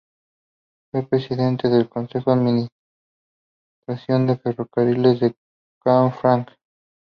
Fue 0.89 1.05
presidente 1.07 1.69
del 1.69 1.87
consejo 1.87 2.31
de 2.31 2.37
administración 3.87 4.25
de 4.25 4.35
Ferrocarriles 4.35 5.19
de 5.19 5.35
Canfranc. 5.83 6.49